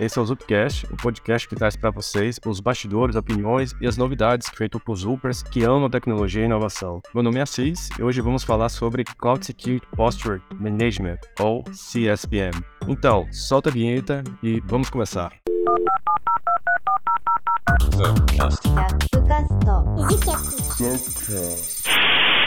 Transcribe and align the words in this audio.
Esse 0.00 0.18
é 0.18 0.22
o 0.22 0.24
Zupcast, 0.24 0.86
o 0.90 0.96
podcast 0.96 1.46
que 1.46 1.54
traz 1.54 1.76
para 1.76 1.90
vocês 1.90 2.40
os 2.46 2.58
bastidores, 2.58 3.16
opiniões 3.16 3.74
e 3.82 3.86
as 3.86 3.98
novidades 3.98 4.48
feitas 4.48 4.80
por 4.82 4.96
Zupers 4.96 5.42
que 5.42 5.62
amam 5.62 5.90
tecnologia 5.90 6.40
e 6.40 6.46
inovação. 6.46 7.02
Meu 7.14 7.22
nome 7.22 7.38
é 7.38 7.42
Assis 7.42 7.90
e 7.98 8.02
hoje 8.02 8.22
vamos 8.22 8.42
falar 8.42 8.70
sobre 8.70 9.04
Cloud 9.04 9.44
Security 9.44 9.86
Posture 9.94 10.40
Management, 10.58 11.18
ou 11.38 11.62
CSPM. 11.64 12.64
Então, 12.88 13.28
solta 13.30 13.68
a 13.68 13.72
vinheta 13.72 14.24
e 14.42 14.60
vamos 14.60 14.88
começar. 14.88 15.39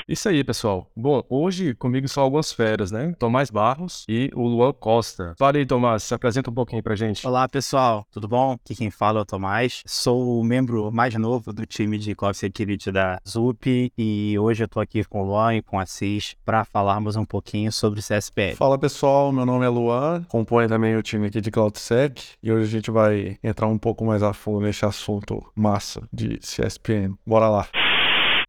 Isso 0.07 0.27
aí, 0.27 0.43
pessoal. 0.43 0.91
Bom, 0.95 1.23
hoje 1.30 1.73
comigo 1.73 2.07
são 2.07 2.23
algumas 2.23 2.52
feras, 2.52 2.91
né? 2.91 3.16
Tomás 3.18 3.49
Barros 3.49 4.05
e 4.09 4.30
o 4.36 4.45
Luan 4.48 4.73
Costa. 4.73 5.34
Fala 5.38 5.58
aí, 5.58 5.66
Tomás, 5.66 6.03
se 6.03 6.13
apresenta 6.13 6.52
um 6.52 6.53
pouquinho 6.53 6.84
pra 6.84 6.94
gente. 6.94 7.26
Olá, 7.26 7.48
pessoal. 7.48 8.05
Tudo 8.12 8.27
bom? 8.27 8.58
Aqui 8.63 8.76
quem 8.76 8.91
fala 8.91 9.20
é 9.20 9.22
o 9.22 9.26
Tomás. 9.26 9.81
Sou 9.86 10.39
o 10.39 10.44
membro 10.44 10.91
mais 10.91 11.16
novo 11.16 11.53
do 11.53 11.66
time 11.66 11.98
de 11.98 12.14
Cloud 12.14 12.36
Security 12.36 12.91
da 12.91 13.20
ZUP 13.27 13.91
e 13.98 14.38
hoje 14.38 14.66
eu 14.66 14.67
tô 14.67 14.81
aqui 14.81 15.03
com 15.05 15.22
o 15.23 15.25
Luan 15.25 15.55
e 15.55 15.61
com 15.61 15.80
a 15.80 15.86
CIS 15.86 16.36
para 16.45 16.66
falarmos 16.66 17.16
um 17.16 17.25
pouquinho 17.25 17.72
sobre 17.72 18.02
CSPL. 18.02 18.55
Fala, 18.58 18.77
pessoal. 18.77 19.31
Meu 19.31 19.45
nome 19.45 19.66
é 19.66 19.70
Luan, 19.70 20.23
compõe 20.27 20.67
também 20.67 20.98
o 20.98 21.02
time 21.02 21.27
aqui 21.27 21.39
de 21.39 21.50
CloudSec 21.50 22.22
e 22.44 22.52
hoje 22.52 22.66
a 22.66 22.70
gente 22.70 22.91
vai 22.91 23.38
entrar 23.53 23.67
um 23.67 23.77
pouco 23.77 24.03
mais 24.03 24.23
a 24.23 24.34
fundo 24.34 24.62
nesse 24.62 24.84
assunto 24.84 25.39
massa 25.55 26.07
de 26.11 26.39
CSPM. 26.39 27.16
Bora 27.25 27.48
lá. 27.48 27.67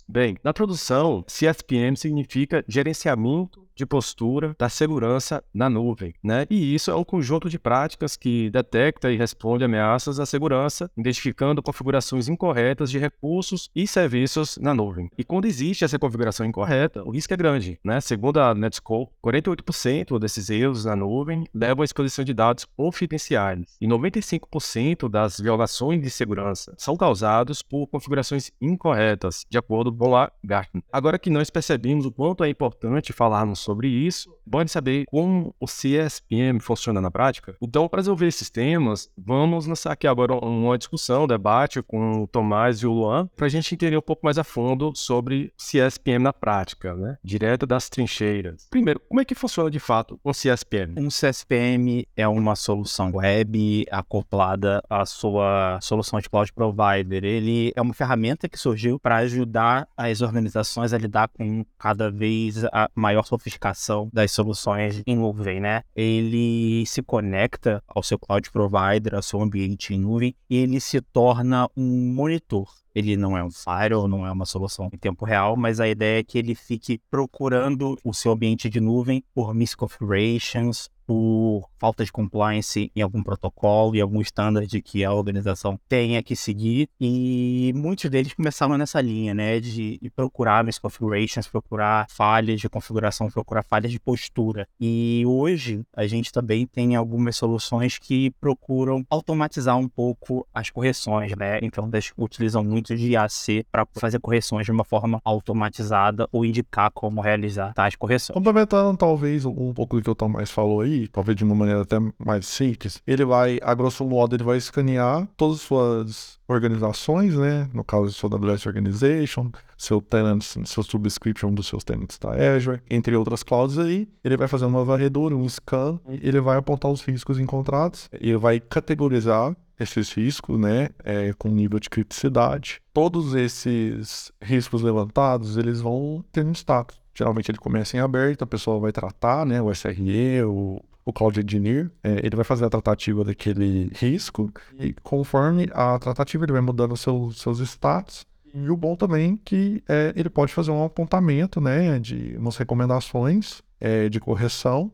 Bem, 0.09 0.37
na 0.43 0.53
tradução, 0.53 1.23
CSPM 1.27 1.97
significa 1.97 2.65
gerenciamento 2.67 3.67
de 3.75 3.85
postura 3.85 4.55
da 4.59 4.69
segurança 4.69 5.43
na 5.53 5.69
nuvem, 5.69 6.15
né? 6.23 6.47
E 6.49 6.75
isso 6.75 6.91
é 6.91 6.95
um 6.95 7.05
conjunto 7.05 7.49
de 7.49 7.59
práticas 7.59 8.17
que 8.17 8.51
detecta 8.51 9.11
e 9.11 9.17
responde 9.17 9.65
ameaças 9.65 10.21
à 10.21 10.27
segurança, 10.27 10.91
identificando 10.97 11.63
configurações 11.63 12.29
incorretas 12.29 12.91
de 12.91 12.99
recursos 12.99 13.71
e 13.75 13.87
serviços 13.87 14.57
na 14.59 14.73
nuvem. 14.75 15.11
E 15.19 15.25
quando 15.25 15.47
existe 15.47 15.85
essa 15.85 15.99
configuração 15.99 16.47
incorreta, 16.47 17.03
o 17.03 17.11
risco 17.11 17.35
é 17.35 17.37
grande, 17.37 17.79
né? 17.85 18.01
Segundo 18.01 18.39
a 18.39 18.55
Netscope, 18.55 19.13
48% 19.25 20.19
desses 20.19 20.51
erros 20.51 20.85
na 20.85 20.95
nuvem 20.95 21.45
levam 21.53 21.83
à 21.83 21.85
exposição 21.85 22.25
de 22.25 22.33
dados 22.33 22.65
confidenciais 22.65 23.77
e 23.81 23.87
95% 23.87 25.09
das 25.09 25.39
violações 25.39 26.01
de 26.01 26.11
segurança 26.11 26.75
são 26.79 26.97
causados 26.97 27.63
por 27.63 27.87
configurações 27.87 28.51
incorretas, 28.61 29.45
de 29.49 29.59
acordo 29.59 29.93
com 29.93 30.17
a 30.17 30.31
Gartner. 30.43 30.83
Agora 30.93 31.19
que 31.19 31.31
nós 31.31 31.51
percebemos 31.51 32.07
o 32.07 32.13
quanto 32.13 32.45
é 32.45 32.49
importante 32.49 33.13
falarmos 33.13 33.64
sobre 33.65 33.89
isso, 33.89 34.37
pode 34.51 34.71
saber 34.71 35.05
como 35.07 35.55
o 35.61 35.67
CSPM 35.67 36.61
funciona 36.61 37.01
na 37.01 37.11
prática. 37.11 37.57
Então, 37.61 37.89
para 37.89 38.01
resolver 38.01 38.27
esses 38.27 38.51
temas, 38.51 39.09
vamos 39.17 39.67
lançar 39.67 39.93
aqui 39.93 40.07
agora 40.07 40.35
uma 40.35 40.79
discussão, 40.79 41.25
um 41.25 41.27
debate 41.27 41.83
com 41.83 42.23
o 42.23 42.27
Tomás 42.27 42.79
e 42.79 42.87
o 42.87 42.93
Luan, 42.93 43.29
para 43.37 43.47
a 43.47 43.49
gente 43.49 43.75
entender 43.75 43.97
um 43.97 44.03
pouco 44.03 44.25
mais 44.25 44.39
a 44.39 44.45
fundo 44.45 44.93
sobre 44.95 45.53
CSPM 45.57 46.23
na 46.23 46.33
prática, 46.33 46.95
né? 46.95 47.19
direto 47.23 47.67
das 47.67 47.89
trincheiras. 47.89 48.67
Primeiro, 48.71 49.01
como 49.01 49.21
é 49.21 49.25
que 49.25 49.35
funciona 49.35 49.71
de 49.71 49.81
fato 49.81 50.19
um 50.25 50.33
CSPM? 50.33 50.95
Um 50.99 51.09
CSPM 51.09 52.07
é 52.17 52.27
uma 52.29 52.57
solução 52.57 53.13
web 53.15 53.87
acoplada 53.91 54.83
à 54.89 55.07
sua 55.07 55.79
solução 55.81 56.21
de 56.21 56.29
cloud 56.29 56.53
provider. 56.53 57.25
Ele 57.25 57.73
é 57.75 57.81
uma 57.81 57.95
ferramenta 57.95 58.49
que 58.49 58.59
surgiu 58.59 58.99
para 58.99 59.17
ajudar 59.17 59.89
as 59.97 60.21
organizações 60.21 60.93
a 60.93 60.99
lidar 60.99 61.29
com 61.29 61.65
cada 61.79 62.11
vez 62.11 62.65
a 62.67 62.91
maior 62.95 63.25
sofisticação 63.25 64.09
das 64.13 64.34
soluções 64.35 65.03
em 65.07 65.17
nuvem, 65.17 65.61
né? 65.61 65.83
Ele 65.95 66.85
se 66.87 67.03
conecta 67.03 67.83
ao 67.87 68.03
seu 68.03 68.19
cloud 68.19 68.51
provider, 68.51 69.15
ao 69.15 69.23
seu 69.23 69.41
ambiente 69.41 69.95
em 69.95 70.01
nuvem, 70.01 70.35
e 70.49 70.57
ele 70.57 70.81
se 70.81 71.01
torna 71.01 71.69
um 71.77 72.13
monitor. 72.13 72.84
Ele 72.95 73.17
não 73.17 73.37
é 73.37 73.43
um 73.43 73.51
firewall, 73.51 74.09
não 74.09 74.27
é 74.27 74.31
uma 74.31 74.47
solução 74.47 74.89
em 74.93 74.99
tempo 74.99 75.25
real, 75.25 75.57
mas 75.57 75.81
a 75.81 75.89
ideia 75.89 76.21
é 76.21 76.23
que 76.23 76.39
ele 76.39 76.55
fique 76.55 77.01
procurando 77.11 77.99
o 78.05 78.15
seu 78.15 78.33
ambiente 78.33 78.69
de 78.69 78.81
nuvem 78.81 79.25
por 79.35 79.55
misconfigurations, 79.55 80.91
por 81.07 81.69
falta 81.79 82.05
de 82.05 82.11
compliance 82.11 82.91
em 82.95 83.03
algum 83.03 83.23
protocolo 83.23 83.95
e 83.95 84.01
algum 84.01 84.21
standard 84.21 84.81
que 84.83 85.05
a 85.05 85.13
organização 85.13 85.79
tenha 85.89 86.23
que 86.23 86.35
seguir. 86.35 86.89
E 87.01 87.73
muitos 87.75 88.11
deles 88.11 88.35
começaram 88.35 88.77
nessa 88.79 89.01
linha, 89.01 89.35
né, 89.35 89.61
de, 89.61 89.99
de 90.01 90.11
procurar 90.11 90.65
misconfigurations, 90.65 91.47
procurar 91.47 92.07
falhas 92.09 92.61
de 92.61 92.69
configuração, 92.69 93.31
procurar 93.31 93.63
falhas 93.63 93.93
de 93.93 94.01
postura. 94.01 94.67
E 94.81 95.25
hoje 95.27 95.83
a 95.95 96.07
gente 96.07 96.33
também 96.33 96.67
tem 96.67 96.97
algumas 96.97 97.37
soluções 97.37 97.99
que 97.99 98.31
procuram 98.41 99.05
automatizar 99.11 99.77
um 99.77 99.89
pouco 99.89 100.47
as 100.53 100.71
correções, 100.71 101.37
né? 101.37 101.59
Então 101.63 101.91
utilizam 102.17 102.65
muito 102.65 102.84
de 102.85 103.13
IAC 103.13 103.65
para 103.71 103.87
fazer 103.95 104.19
correções 104.19 104.65
de 104.67 104.73
uma 104.73 104.85
forma 104.85 105.21
automatizada 105.25 106.29
ou 106.33 106.45
indicar 106.45 106.91
como 106.93 107.21
realizar 107.21 107.73
tais 107.75 107.97
correções. 107.97 108.35
Complementando 108.35 108.97
talvez 108.97 109.45
um 109.45 109.73
pouco 109.73 109.97
do 109.97 110.03
que 110.03 110.11
o 110.11 110.15
Tomás 110.15 110.51
falou 110.51 110.81
aí, 110.81 111.09
talvez 111.09 111.37
de 111.37 111.45
uma 111.45 111.55
maneira 111.55 111.83
até 111.83 111.97
mais 112.19 112.47
simples, 112.47 113.01
ele 113.07 113.25
vai, 113.25 113.59
a 113.63 113.75
grosso 113.75 114.05
modo, 114.05 114.37
ele 114.37 114.45
vai 114.45 114.57
escanear 114.57 115.29
todas 115.37 115.57
as 115.57 115.63
suas 115.63 116.39
organizações, 116.47 117.35
né? 117.37 117.69
No 117.73 117.83
caso, 117.85 118.13
seu 118.13 118.29
AWS 118.33 118.67
Organization, 118.67 119.51
seu 119.77 120.01
tenants, 120.01 120.57
seu 120.65 120.83
subscription 120.83 121.53
dos 121.53 121.67
seus 121.67 121.85
tenants 121.85 122.19
da 122.19 122.31
Azure, 122.31 122.81
entre 122.91 123.17
outras 123.17 123.43
clouds 123.43 123.79
aí. 123.79 124.09
Ele 124.23 124.37
vai 124.37 124.49
fazer 124.49 124.67
uma 124.67 124.85
varredura, 124.85 125.35
um 125.35 125.49
scan, 125.49 125.99
ele 126.07 126.41
vai 126.41 126.57
apontar 126.57 126.91
os 126.91 127.03
riscos 127.03 127.39
encontrados, 127.39 128.09
ele 128.13 128.37
vai 128.37 128.61
categorizar 128.61 129.55
esses 129.79 130.13
riscos, 130.13 130.59
né, 130.59 130.89
é, 131.03 131.33
com 131.35 131.49
nível 131.49 131.79
de 131.79 131.91
criticidade. 131.91 132.81
Todos 132.93 133.35
esses 133.35 134.33
riscos 134.41 134.83
levantados, 134.83 135.57
eles 135.57 135.81
vão 135.81 136.25
ter 136.33 136.45
um 136.45 136.53
status. 136.53 136.97
Geralmente 137.15 137.51
ele 137.51 137.59
começa 137.59 137.97
em 137.97 138.01
aberto, 138.01 138.43
a 138.43 138.47
pessoa 138.47 138.81
vai 138.81 138.93
tratar, 138.93 139.47
né, 139.47 139.61
o 139.61 139.73
SRE, 139.73 140.43
o 140.45 140.81
o 141.05 141.13
Cloud 141.13 141.39
Engineer, 141.39 141.91
é, 142.03 142.21
ele 142.25 142.35
vai 142.35 142.45
fazer 142.45 142.65
a 142.65 142.71
tratativa 142.71 143.23
daquele 143.23 143.91
risco 143.95 144.51
e 144.79 144.95
conforme 145.03 145.69
a 145.73 145.99
tratativa 145.99 146.45
ele 146.45 146.53
vai 146.53 146.63
mudando 146.63 146.97
seus, 146.97 147.41
seus 147.41 147.61
status. 147.61 148.25
E 148.55 148.71
o 148.71 148.77
bom 148.77 148.97
também 148.97 149.35
é 149.35 149.39
que 149.45 149.83
é, 149.89 150.13
ele 150.17 150.31
pode 150.31 150.53
fazer 150.53 150.71
um 150.71 150.85
apontamento, 150.85 151.61
né, 151.61 151.99
de 151.99 152.37
umas 152.39 152.57
recomendações 152.57 153.63
é, 153.81 154.09
de 154.09 154.19
correção 154.19 154.91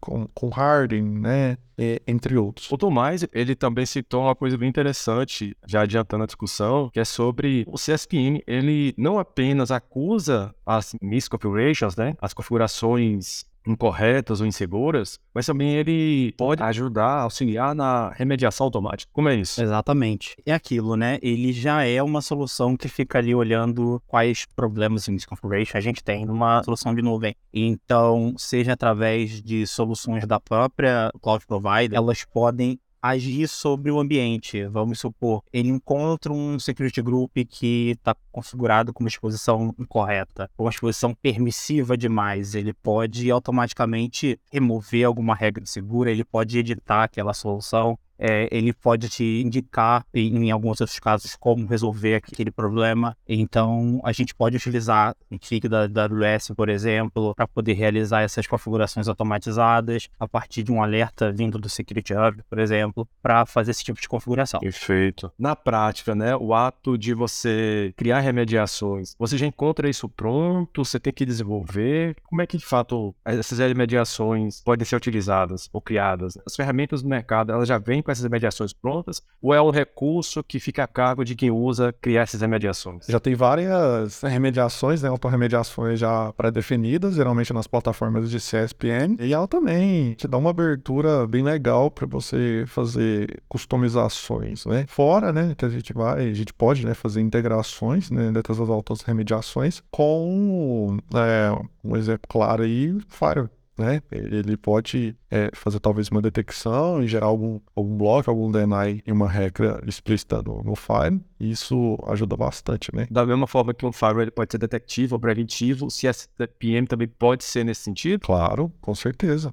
com, 0.00 0.26
com 0.34 0.48
Harden, 0.48 1.02
né, 1.02 1.58
entre 2.06 2.36
outros. 2.36 2.70
O 2.70 2.76
Tomás, 2.76 3.26
ele 3.32 3.54
também 3.54 3.86
citou 3.86 4.22
uma 4.22 4.34
coisa 4.34 4.56
bem 4.58 4.68
interessante, 4.68 5.56
já 5.66 5.82
adiantando 5.82 6.24
a 6.24 6.26
discussão, 6.26 6.90
que 6.90 7.00
é 7.00 7.04
sobre 7.04 7.64
o 7.68 7.76
CSPM, 7.76 8.42
ele 8.46 8.94
não 8.96 9.18
apenas 9.18 9.70
acusa 9.70 10.54
as 10.66 10.94
misconfigurations, 11.00 11.96
né, 11.96 12.16
as 12.20 12.34
configurações 12.34 13.44
incorretas 13.68 14.40
ou 14.40 14.46
inseguras, 14.46 15.18
mas 15.34 15.46
também 15.46 15.74
ele 15.74 16.32
pode 16.36 16.62
ajudar, 16.62 17.20
auxiliar 17.20 17.74
na 17.74 18.10
remediação 18.10 18.64
automática. 18.64 19.10
Como 19.12 19.28
é 19.28 19.34
isso? 19.34 19.62
Exatamente. 19.62 20.36
É 20.44 20.52
aquilo, 20.52 20.96
né? 20.96 21.18
Ele 21.22 21.52
já 21.52 21.84
é 21.84 22.02
uma 22.02 22.20
solução 22.20 22.76
que 22.76 22.88
fica 22.88 23.18
ali 23.18 23.34
olhando 23.34 24.02
quais 24.06 24.46
problemas 24.56 25.08
em 25.08 25.12
misconfiguration 25.12 25.76
a 25.76 25.80
gente 25.80 26.02
tem 26.02 26.24
numa 26.24 26.62
solução 26.62 26.94
de 26.94 27.02
nuvem. 27.02 27.34
Então, 27.52 28.34
seja 28.36 28.72
através 28.72 29.42
de 29.42 29.66
soluções 29.66 30.26
da 30.26 30.40
própria 30.40 31.10
cloud 31.20 31.46
provider, 31.46 31.96
elas 31.96 32.24
podem 32.24 32.78
agir 33.02 33.48
sobre 33.48 33.90
o 33.90 33.98
ambiente. 33.98 34.64
Vamos 34.66 35.00
supor, 35.00 35.42
ele 35.52 35.68
encontra 35.68 36.32
um 36.32 36.58
security 36.58 37.02
group 37.02 37.32
que 37.48 37.90
está 37.90 38.14
configurado 38.30 38.92
com 38.92 39.02
uma 39.02 39.08
exposição 39.08 39.74
incorreta, 39.78 40.50
com 40.56 40.64
uma 40.64 40.70
exposição 40.70 41.14
permissiva 41.14 41.96
demais. 41.96 42.54
Ele 42.54 42.72
pode 42.72 43.30
automaticamente 43.30 44.38
remover 44.52 45.06
alguma 45.06 45.34
regra 45.34 45.64
segura, 45.66 46.10
ele 46.10 46.24
pode 46.24 46.58
editar 46.58 47.04
aquela 47.04 47.34
solução 47.34 47.98
é, 48.18 48.48
ele 48.50 48.72
pode 48.72 49.08
te 49.08 49.42
indicar, 49.44 50.04
em, 50.12 50.46
em, 50.46 50.50
alguns 50.50 50.80
outros 50.80 50.98
casos, 50.98 51.36
como 51.36 51.66
resolver 51.66 52.16
aquele 52.16 52.50
problema. 52.50 53.16
Então, 53.26 54.00
a 54.04 54.12
gente 54.12 54.34
pode 54.34 54.56
utilizar 54.56 55.14
o 55.30 55.36
FIG 55.40 55.68
da, 55.68 55.86
da 55.86 56.04
AWS, 56.04 56.52
por 56.56 56.68
exemplo, 56.68 57.34
para 57.34 57.46
poder 57.46 57.74
realizar 57.74 58.22
essas 58.22 58.46
configurações 58.46 59.08
automatizadas 59.08 60.08
a 60.18 60.26
partir 60.26 60.62
de 60.62 60.72
um 60.72 60.82
alerta 60.82 61.30
vindo 61.32 61.58
do 61.58 61.68
Security 61.68 62.14
Hub, 62.14 62.42
por 62.48 62.58
exemplo, 62.58 63.08
para 63.22 63.46
fazer 63.46 63.70
esse 63.70 63.84
tipo 63.84 64.00
de 64.00 64.08
configuração. 64.08 64.60
Perfeito. 64.60 65.32
Na 65.38 65.54
prática, 65.54 66.14
né, 66.14 66.36
o 66.36 66.54
ato 66.54 66.98
de 66.98 67.14
você 67.14 67.92
criar 67.96 68.20
remediações, 68.20 69.14
você 69.18 69.36
já 69.36 69.46
encontra 69.46 69.88
isso 69.88 70.08
pronto? 70.08 70.84
Você 70.84 70.98
tem 70.98 71.12
que 71.12 71.24
desenvolver? 71.24 72.16
Como 72.24 72.42
é 72.42 72.46
que, 72.46 72.56
de 72.56 72.64
fato, 72.64 73.14
essas 73.24 73.58
remediações 73.58 74.62
podem 74.62 74.84
ser 74.84 74.96
utilizadas 74.96 75.68
ou 75.72 75.80
criadas? 75.80 76.38
As 76.46 76.56
ferramentas 76.56 77.02
do 77.02 77.08
mercado, 77.08 77.52
elas 77.52 77.68
já 77.68 77.78
vêm 77.78 78.02
com 78.08 78.12
essas 78.12 78.24
remediações 78.24 78.72
prontas, 78.72 79.22
ou 79.42 79.52
é 79.52 79.60
um 79.60 79.68
recurso 79.68 80.42
que 80.42 80.58
fica 80.58 80.84
a 80.84 80.86
cargo 80.86 81.26
de 81.26 81.34
quem 81.34 81.50
usa 81.50 81.94
criar 82.00 82.22
essas 82.22 82.40
remediações? 82.40 83.04
Já 83.06 83.20
tem 83.20 83.34
várias 83.34 84.22
remediações, 84.22 85.02
né, 85.02 85.10
autorremediações 85.10 86.00
já 86.00 86.32
pré-definidas, 86.32 87.16
geralmente 87.16 87.52
nas 87.52 87.66
plataformas 87.66 88.30
de 88.30 88.40
CSPM, 88.40 89.18
e 89.20 89.34
ela 89.34 89.46
também 89.46 90.14
te 90.14 90.26
dá 90.26 90.38
uma 90.38 90.50
abertura 90.50 91.26
bem 91.26 91.42
legal 91.42 91.90
para 91.90 92.06
você 92.06 92.64
fazer 92.66 93.42
customizações, 93.46 94.64
né? 94.64 94.86
Fora, 94.88 95.30
né, 95.30 95.54
que 95.54 95.66
a 95.66 95.68
gente 95.68 95.92
vai, 95.92 96.30
a 96.30 96.34
gente 96.34 96.54
pode, 96.54 96.86
né, 96.86 96.94
fazer 96.94 97.20
integrações, 97.20 98.10
né, 98.10 98.32
dessas 98.32 98.58
autorremediações 98.58 99.82
com 99.90 100.96
é, 101.14 101.52
um 101.84 101.94
exemplo 101.94 102.26
claro 102.26 102.62
aí, 102.62 102.96
Fire 103.08 103.50
né? 103.78 104.02
Ele 104.10 104.56
pode 104.56 105.16
é, 105.30 105.50
fazer 105.54 105.80
talvez 105.80 106.08
uma 106.08 106.20
detecção 106.20 107.02
e 107.02 107.06
gerar 107.06 107.26
algum, 107.26 107.60
algum 107.74 107.96
bloco, 107.96 108.30
algum 108.30 108.50
deny 108.50 109.02
em 109.06 109.12
uma 109.12 109.28
regra 109.28 109.82
explícita 109.86 110.42
no, 110.42 110.62
no 110.62 110.74
file. 110.74 111.20
E 111.38 111.50
isso 111.50 111.96
ajuda 112.06 112.36
bastante, 112.36 112.94
né? 112.94 113.06
Da 113.10 113.24
mesma 113.24 113.46
forma 113.46 113.72
que 113.72 113.86
um 113.86 113.92
firewall 113.92 114.30
pode 114.32 114.52
ser 114.52 114.58
detectivo 114.58 115.14
ou 115.14 115.20
preventivo, 115.20 115.86
o 115.86 115.88
CSPM 115.88 116.86
também 116.86 117.08
pode 117.08 117.44
ser 117.44 117.64
nesse 117.64 117.82
sentido? 117.82 118.20
Claro, 118.20 118.72
com 118.80 118.94
certeza. 118.94 119.50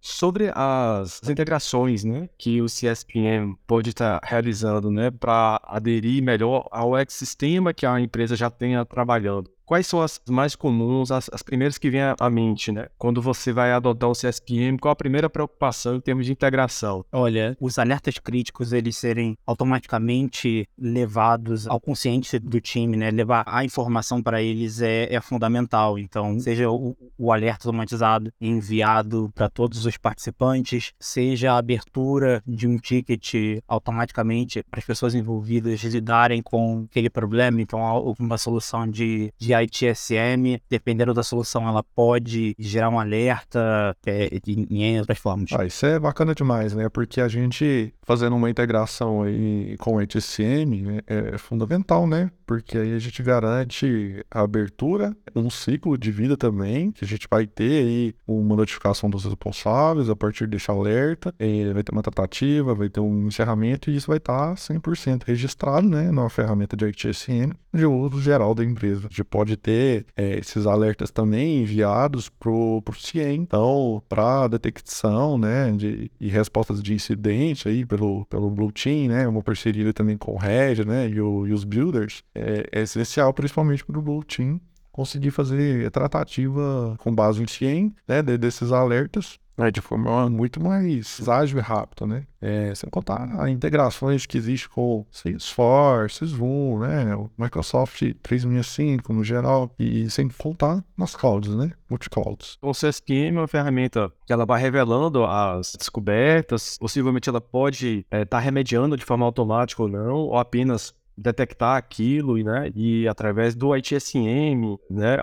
Sobre 0.00 0.50
as, 0.54 1.20
as, 1.22 1.28
integrações 1.28 2.04
né, 2.04 2.28
que 2.38 2.62
o 2.62 2.66
CSPM 2.66 3.56
pode 3.66 3.90
estar 3.90 4.20
realizando 4.22 4.90
né, 4.90 5.10
para 5.10 5.60
aderir 5.64 6.22
melhor 6.22 6.68
ao 6.70 6.96
ecossistema 6.96 7.74
que 7.74 7.84
a 7.84 8.00
empresa 8.00 8.36
já 8.36 8.48
tenha 8.48 8.84
trabalhando. 8.84 9.50
Quais 9.68 9.86
são 9.86 10.00
as 10.00 10.18
mais 10.26 10.56
comuns, 10.56 11.10
as, 11.10 11.28
as 11.30 11.42
primeiras 11.42 11.76
que 11.76 11.90
vêm 11.90 12.00
à 12.18 12.30
mente, 12.30 12.72
né? 12.72 12.86
Quando 12.96 13.20
você 13.20 13.52
vai 13.52 13.70
adotar 13.70 14.08
o 14.08 14.14
CSPM, 14.14 14.78
qual 14.78 14.92
a 14.92 14.96
primeira 14.96 15.28
preocupação 15.28 15.96
em 15.96 16.00
termos 16.00 16.24
de 16.24 16.32
integração? 16.32 17.04
Olha, 17.12 17.54
os 17.60 17.78
alertas 17.78 18.18
críticos, 18.18 18.72
eles 18.72 18.96
serem 18.96 19.36
automaticamente 19.46 20.66
levados 20.78 21.66
ao 21.66 21.78
consciente 21.78 22.38
do 22.38 22.62
time, 22.62 22.96
né? 22.96 23.10
Levar 23.10 23.44
a 23.46 23.62
informação 23.62 24.22
para 24.22 24.40
eles 24.40 24.80
é, 24.80 25.14
é, 25.14 25.20
fundamental. 25.20 25.98
Então, 25.98 26.40
seja 26.40 26.70
o, 26.70 26.96
o 27.18 27.30
alerta 27.30 27.68
automatizado 27.68 28.32
enviado 28.40 29.30
para 29.34 29.50
todos 29.50 29.84
os 29.84 29.98
participantes, 29.98 30.94
seja 30.98 31.52
a 31.52 31.58
abertura 31.58 32.42
de 32.46 32.66
um 32.66 32.78
ticket 32.78 33.60
automaticamente 33.68 34.64
para 34.70 34.80
as 34.80 34.86
pessoas 34.86 35.14
envolvidas 35.14 35.82
lidarem 35.82 36.40
com 36.40 36.86
aquele 36.90 37.10
problema. 37.10 37.60
Então, 37.60 38.14
uma 38.18 38.38
solução 38.38 38.88
de, 38.88 39.30
de 39.36 39.57
ITSM, 39.62 40.60
dependendo 40.68 41.14
da 41.14 41.22
solução, 41.22 41.68
ela 41.68 41.82
pode 41.82 42.54
gerar 42.58 42.90
um 42.90 42.98
alerta 42.98 43.96
é, 44.06 44.28
em 44.46 44.98
outras 44.98 45.18
formas. 45.18 45.50
Ah, 45.52 45.64
isso 45.64 45.86
é 45.86 45.98
bacana 45.98 46.34
demais, 46.34 46.74
né? 46.74 46.88
Porque 46.88 47.20
a 47.20 47.28
gente 47.28 47.92
fazendo 48.02 48.34
uma 48.36 48.48
integração 48.48 49.22
aí 49.22 49.76
com 49.78 49.96
o 49.96 50.02
ITSM 50.02 50.82
né, 50.82 51.00
é 51.06 51.36
fundamental, 51.36 52.06
né? 52.06 52.30
Porque 52.46 52.78
aí 52.78 52.94
a 52.94 52.98
gente 52.98 53.22
garante 53.22 54.24
a 54.30 54.40
abertura, 54.40 55.14
um 55.36 55.50
ciclo 55.50 55.98
de 55.98 56.10
vida 56.10 56.34
também, 56.34 56.90
que 56.90 57.04
a 57.04 57.08
gente 57.08 57.28
vai 57.30 57.46
ter 57.46 57.84
aí 57.84 58.14
uma 58.26 58.56
notificação 58.56 59.10
dos 59.10 59.26
responsáveis 59.26 60.08
a 60.08 60.16
partir 60.16 60.46
desse 60.46 60.70
alerta, 60.70 61.34
vai 61.74 61.82
ter 61.82 61.92
uma 61.92 62.02
tratativa, 62.02 62.74
vai 62.74 62.88
ter 62.88 63.00
um 63.00 63.26
encerramento 63.26 63.90
e 63.90 63.96
isso 63.96 64.06
vai 64.06 64.16
estar 64.16 64.54
100% 64.54 65.24
registrado, 65.26 65.86
né? 65.86 66.10
Na 66.10 66.30
ferramenta 66.30 66.74
de 66.74 66.86
ITSM 66.86 67.52
de 67.74 67.84
uso 67.84 68.20
geral 68.20 68.54
da 68.54 68.64
empresa. 68.64 69.00
A 69.00 69.08
gente 69.08 69.24
pode 69.24 69.47
pode 69.48 69.56
ter 69.56 70.06
é, 70.16 70.38
esses 70.38 70.66
alertas 70.66 71.10
também 71.10 71.62
enviados 71.62 72.28
para 72.28 72.50
o 72.50 72.82
CIEM. 72.94 73.42
Então, 73.42 74.02
para 74.08 74.48
detecção 74.48 75.38
né, 75.38 75.72
de, 75.72 76.10
e 76.20 76.28
respostas 76.28 76.82
de 76.82 76.92
incidente 76.92 77.68
aí 77.68 77.86
pelo, 77.86 78.26
pelo 78.26 78.50
Blue 78.50 78.72
Team, 78.72 79.08
né, 79.08 79.26
uma 79.26 79.42
parceria 79.42 79.92
também 79.92 80.18
com 80.18 80.32
o 80.32 80.36
Red 80.36 80.84
né, 80.84 81.08
e, 81.08 81.20
o, 81.20 81.46
e 81.46 81.52
os 81.52 81.64
builders, 81.64 82.22
é, 82.34 82.68
é 82.70 82.82
essencial 82.82 83.32
principalmente 83.32 83.84
para 83.84 83.98
o 83.98 84.02
Blue 84.02 84.24
Team 84.24 84.60
conseguir 84.92 85.30
fazer 85.30 85.90
tratativa 85.92 86.96
com 86.98 87.14
base 87.14 87.42
em 87.42 87.46
CIEM, 87.46 87.94
né, 88.06 88.20
desses 88.22 88.72
alertas 88.72 89.38
né, 89.58 89.72
de 89.72 89.80
forma 89.80 90.30
muito 90.30 90.62
mais 90.62 91.28
ágil 91.28 91.58
e 91.58 91.60
rápida, 91.60 92.06
né? 92.06 92.24
É, 92.40 92.72
sem 92.76 92.88
contar 92.88 93.24
as 93.40 93.48
integrações 93.48 94.24
que 94.24 94.38
existem 94.38 94.70
com 94.70 95.04
Salesforce, 95.10 96.24
Zoom, 96.24 96.78
né? 96.78 97.16
O 97.16 97.28
Microsoft 97.36 97.98
365 98.22 99.12
no 99.12 99.24
geral, 99.24 99.74
e 99.76 100.08
sem 100.08 100.28
contar 100.28 100.84
nas 100.96 101.16
clouds, 101.16 101.54
né? 101.56 101.72
Multiclouds. 101.90 102.56
O 102.62 102.70
CSPM 102.72 103.36
é 103.36 103.40
uma 103.40 103.48
ferramenta 103.48 104.12
que 104.24 104.32
ela 104.32 104.46
vai 104.46 104.60
revelando 104.60 105.24
as 105.24 105.74
descobertas, 105.76 106.78
possivelmente 106.78 107.28
ela 107.28 107.40
pode 107.40 107.98
estar 107.98 108.16
é, 108.16 108.24
tá 108.24 108.38
remediando 108.38 108.96
de 108.96 109.04
forma 109.04 109.26
automática 109.26 109.82
ou 109.82 109.88
não, 109.88 110.14
ou 110.14 110.36
apenas 110.36 110.94
detectar 111.18 111.76
aquilo, 111.76 112.36
né? 112.38 112.70
E 112.74 113.08
através 113.08 113.54
do 113.54 113.76
ITSM, 113.76 114.78
né? 114.90 115.16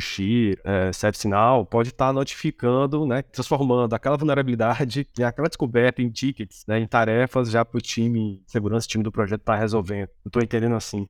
XIR, 0.00 0.58
é, 0.64 0.92
ServiceNow, 0.92 1.66
pode 1.66 1.90
estar 1.90 2.06
tá 2.06 2.12
notificando, 2.12 3.06
né? 3.06 3.22
Transformando 3.22 3.94
aquela 3.94 4.16
vulnerabilidade 4.16 5.06
e 5.18 5.22
aquela 5.24 5.48
descoberta 5.48 6.00
em 6.02 6.10
tickets, 6.10 6.64
né? 6.66 6.78
Em 6.78 6.86
tarefas 6.86 7.50
já 7.50 7.64
para 7.64 7.78
o 7.78 7.80
time 7.80 8.42
segurança, 8.46 8.88
time 8.88 9.04
do 9.04 9.12
projeto 9.12 9.40
estar 9.40 9.54
tá 9.54 9.58
resolvendo. 9.58 10.08
Estou 10.24 10.42
entendendo 10.42 10.74
assim. 10.74 11.06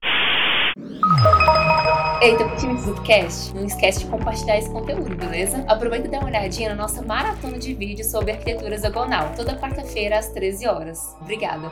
Eita, 2.23 2.49
time 2.57 2.75
do 2.75 2.81
Zupcast, 2.81 3.53
não 3.53 3.65
esquece 3.65 4.01
de 4.01 4.07
compartilhar 4.07 4.57
esse 4.57 4.71
conteúdo, 4.71 5.17
beleza? 5.17 5.65
Aproveita 5.69 6.07
e 6.07 6.11
dá 6.11 6.19
uma 6.19 6.29
olhadinha 6.29 6.69
na 6.69 6.77
nossa 6.77 7.03
maratona 7.03 7.59
de 7.59 7.75
vídeos 7.75 8.11
sobre 8.13 8.31
arquitetura 8.31 8.75
hexagonal, 8.75 9.33
toda 9.35 9.59
quarta-feira 9.59 10.19
às 10.19 10.29
13 10.29 10.69
horas. 10.69 11.17
Obrigada 11.21 11.69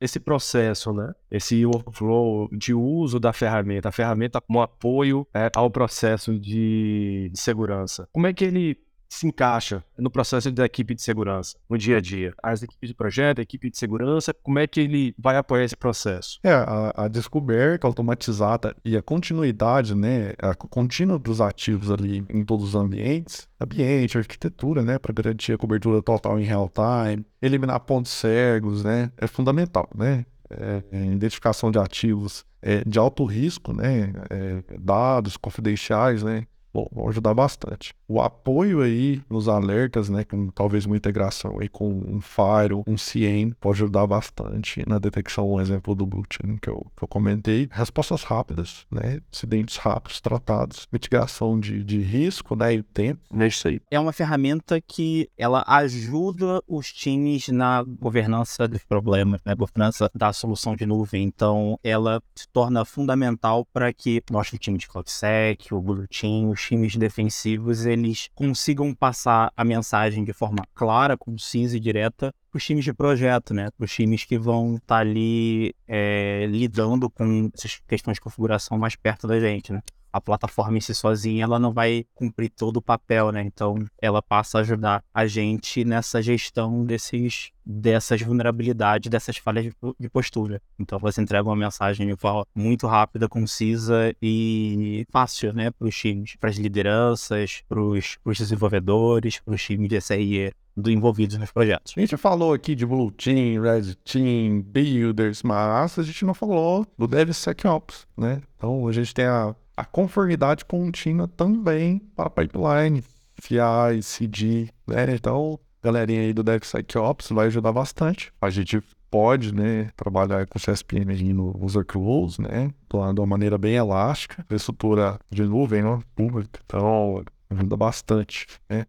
esse 0.00 0.18
processo, 0.18 0.92
né? 0.92 1.12
Esse 1.30 1.64
workflow 1.66 2.48
de 2.50 2.72
uso 2.72 3.20
da 3.20 3.32
ferramenta, 3.32 3.90
a 3.90 3.92
ferramenta 3.92 4.40
como 4.40 4.62
apoio 4.62 5.26
é, 5.34 5.50
ao 5.54 5.70
processo 5.70 6.38
de, 6.38 7.30
de 7.32 7.38
segurança. 7.38 8.08
Como 8.12 8.26
é 8.26 8.32
que 8.32 8.44
ele 8.44 8.78
se 9.10 9.26
encaixa 9.26 9.84
no 9.98 10.10
processo 10.10 10.50
da 10.52 10.64
equipe 10.64 10.94
de 10.94 11.02
segurança, 11.02 11.56
no 11.68 11.76
dia 11.76 11.98
a 11.98 12.00
dia? 12.00 12.32
As 12.42 12.62
equipes 12.62 12.88
de 12.88 12.94
projeto, 12.94 13.40
a 13.40 13.42
equipe 13.42 13.68
de 13.68 13.76
segurança, 13.76 14.32
como 14.32 14.58
é 14.58 14.66
que 14.66 14.80
ele 14.80 15.14
vai 15.18 15.36
apoiar 15.36 15.64
esse 15.64 15.76
processo? 15.76 16.38
É, 16.44 16.52
a, 16.52 16.92
a 16.96 17.08
descoberta 17.08 17.86
automatizada 17.86 18.74
e 18.84 18.96
a 18.96 19.02
continuidade, 19.02 19.94
né, 19.94 20.34
a 20.38 20.54
contínua 20.54 21.18
dos 21.18 21.40
ativos 21.40 21.90
ali 21.90 22.24
em 22.30 22.44
todos 22.44 22.68
os 22.68 22.74
ambientes, 22.74 23.48
ambiente, 23.60 24.16
arquitetura, 24.16 24.82
né, 24.82 24.98
para 24.98 25.12
garantir 25.12 25.52
a 25.52 25.58
cobertura 25.58 26.00
total 26.00 26.38
em 26.38 26.44
real 26.44 26.70
time, 26.70 27.26
eliminar 27.42 27.80
pontos 27.80 28.12
cegos, 28.12 28.84
né, 28.84 29.10
é 29.18 29.26
fundamental, 29.26 29.88
né? 29.94 30.24
É, 30.52 30.82
é 30.90 31.06
identificação 31.06 31.70
de 31.70 31.78
ativos 31.78 32.44
é, 32.60 32.82
de 32.84 32.98
alto 32.98 33.24
risco, 33.24 33.72
né, 33.72 34.12
é, 34.28 34.62
dados 34.78 35.36
confidenciais, 35.36 36.22
né, 36.22 36.44
Bom, 36.72 36.88
vão 36.92 37.08
ajudar 37.08 37.34
bastante. 37.34 37.94
O 38.06 38.20
apoio 38.20 38.80
aí 38.80 39.20
nos 39.28 39.48
alertas, 39.48 40.08
né, 40.08 40.24
com 40.24 40.48
talvez 40.48 40.86
uma 40.86 40.96
integração 40.96 41.58
aí 41.60 41.68
com 41.68 41.88
um 41.88 42.20
Fire, 42.20 42.82
um 42.86 42.96
CIEM, 42.96 43.52
pode 43.60 43.82
ajudar 43.82 44.06
bastante 44.06 44.82
na 44.88 44.98
detecção, 44.98 45.50
um 45.50 45.60
exemplo 45.60 45.94
do 45.94 46.06
Bluetooth 46.06 46.60
que 46.60 46.70
eu, 46.70 46.86
que 46.96 47.02
eu 47.02 47.08
comentei. 47.08 47.68
Respostas 47.70 48.22
rápidas, 48.22 48.86
né, 48.90 49.20
incidentes 49.32 49.76
rápidos 49.76 50.20
tratados, 50.20 50.86
mitigação 50.92 51.58
de, 51.58 51.82
de 51.82 52.00
risco, 52.00 52.54
né, 52.54 52.74
e 52.74 52.82
tempo, 52.82 53.20
é 53.38 53.46
isso 53.46 53.66
aí. 53.66 53.80
É 53.90 53.98
uma 53.98 54.12
ferramenta 54.12 54.80
que 54.80 55.28
ela 55.36 55.64
ajuda 55.66 56.62
os 56.68 56.92
times 56.92 57.48
na 57.48 57.82
governança 57.82 58.68
dos 58.68 58.84
problemas, 58.84 59.40
na 59.44 59.52
né, 59.52 59.56
governança 59.56 60.10
da 60.14 60.32
solução 60.32 60.76
de 60.76 60.86
nuvem. 60.86 61.24
Então, 61.24 61.78
ela 61.82 62.22
se 62.34 62.48
torna 62.48 62.84
fundamental 62.84 63.66
para 63.72 63.92
que 63.92 64.22
nosso 64.30 64.56
time 64.58 64.78
de 64.78 64.86
CloudSec, 64.86 65.72
o 65.72 65.80
Blue 65.80 66.06
Team, 66.08 66.54
os 66.60 66.66
times 66.66 66.96
defensivos 66.96 67.86
eles 67.86 68.28
consigam 68.34 68.94
passar 68.94 69.50
a 69.56 69.64
mensagem 69.64 70.22
de 70.22 70.32
forma 70.32 70.62
clara, 70.74 71.16
concisa 71.16 71.76
e 71.76 71.80
direta 71.80 72.32
para 72.50 72.58
os 72.58 72.64
times 72.64 72.84
de 72.84 72.92
projeto, 72.92 73.54
né? 73.54 73.68
Para 73.76 73.84
os 73.84 73.92
times 73.92 74.24
que 74.24 74.38
vão 74.38 74.74
estar 74.74 74.86
tá 74.86 74.98
ali 74.98 75.74
é, 75.88 76.46
lidando 76.48 77.08
com 77.08 77.50
essas 77.54 77.80
questões 77.88 78.16
de 78.16 78.20
configuração 78.20 78.78
mais 78.78 78.94
perto 78.94 79.26
da 79.26 79.40
gente, 79.40 79.72
né? 79.72 79.80
A 80.12 80.20
plataforma 80.20 80.78
em 80.78 80.80
si 80.80 80.94
sozinha 80.94 81.44
ela 81.44 81.58
não 81.58 81.72
vai 81.72 82.04
cumprir 82.14 82.50
todo 82.50 82.78
o 82.78 82.82
papel, 82.82 83.32
né? 83.32 83.42
Então 83.42 83.84
ela 84.00 84.22
passa 84.22 84.58
a 84.58 84.60
ajudar 84.60 85.02
a 85.12 85.26
gente 85.26 85.84
nessa 85.84 86.22
gestão 86.22 86.84
desses 86.84 87.50
dessas 87.64 88.20
vulnerabilidades, 88.22 89.10
dessas 89.10 89.36
falhas 89.36 89.72
de 89.98 90.08
postura. 90.08 90.60
Então 90.78 90.98
você 90.98 91.20
entrega 91.20 91.48
uma 91.48 91.54
mensagem 91.54 92.06
de 92.06 92.16
forma 92.16 92.44
muito 92.54 92.86
rápida, 92.86 93.28
concisa 93.28 94.14
e 94.20 95.06
fácil, 95.10 95.52
né, 95.52 95.70
para 95.70 95.86
os 95.86 95.96
times, 95.96 96.36
para 96.36 96.50
as 96.50 96.56
lideranças, 96.56 97.62
para 97.68 97.80
os 97.80 98.18
desenvolvedores, 98.38 99.38
para 99.38 99.54
os 99.54 99.62
times 99.62 99.88
de 99.88 100.00
SRE 100.00 100.52
do 100.76 100.90
envolvidos 100.90 101.36
nos 101.36 101.52
projetos. 101.52 101.92
A 101.96 102.00
gente 102.00 102.16
falou 102.16 102.52
aqui 102.52 102.74
de 102.74 102.86
Blue 102.86 103.10
Team, 103.10 103.62
Red 103.62 103.94
Team, 104.04 104.62
Builders, 104.62 105.42
mas 105.42 105.98
a 105.98 106.02
gente 106.02 106.24
não 106.24 106.34
falou 106.34 106.86
do 106.96 107.06
DevSecOps, 107.06 108.06
né? 108.16 108.40
Então 108.56 108.86
a 108.88 108.92
gente 108.92 109.12
tem 109.12 109.26
a 109.26 109.54
a 109.76 109.84
conformidade 109.84 110.64
contínua 110.64 111.28
também 111.28 111.98
para 112.14 112.30
pipeline, 112.30 113.02
CI, 113.40 114.02
CD, 114.02 114.68
né? 114.86 115.14
Então, 115.14 115.58
galerinha 115.82 116.20
aí 116.20 116.32
do 116.32 116.42
DevSecOps 116.42 117.30
vai 117.30 117.46
ajudar 117.46 117.72
bastante. 117.72 118.32
A 118.40 118.50
gente 118.50 118.82
pode, 119.10 119.52
né, 119.52 119.90
trabalhar 119.96 120.46
com 120.46 120.58
CSPM 120.58 121.12
aí 121.12 121.32
no 121.32 121.56
User 121.60 121.84
Close, 121.84 122.40
né, 122.40 122.70
de 122.88 122.96
uma 123.20 123.26
maneira 123.26 123.58
bem 123.58 123.74
elástica, 123.74 124.46
estrutura 124.50 125.18
de 125.28 125.42
nuvem, 125.42 125.82
né, 125.82 125.98
pública, 126.14 126.60
então 126.64 127.24
ajuda 127.50 127.76
bastante, 127.76 128.46
né. 128.68 128.86